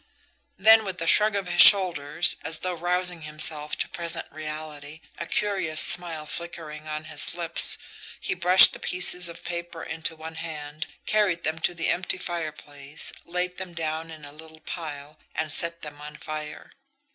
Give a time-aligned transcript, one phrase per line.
[0.57, 5.27] Then with a shrug of his shoulders, as though rousing himself to present reality, a
[5.27, 7.77] curious smile flickering on his lips,
[8.19, 13.13] he brushed the pieces of paper into one hand, carried them to the empty fireplace,
[13.25, 16.71] laid them down in a little pile, and set them afire.